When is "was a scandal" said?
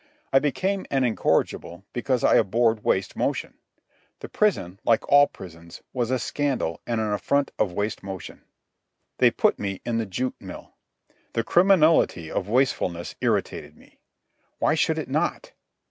5.93-6.81